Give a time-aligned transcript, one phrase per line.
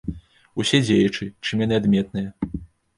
[0.63, 2.61] Усе дзеячы, чым яны адметныя.